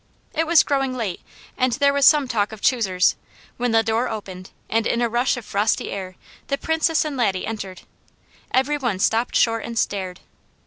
[0.33, 1.21] It was growing late
[1.55, 3.15] and there was some talk of choosers,
[3.57, 6.15] when the door opened and in a rush of frosty air
[6.47, 7.83] the Princess and Laddie entered.
[8.51, 10.21] Every one stopped short and stared.